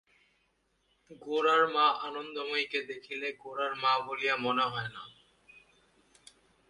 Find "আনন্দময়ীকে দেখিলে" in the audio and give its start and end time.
2.01-3.27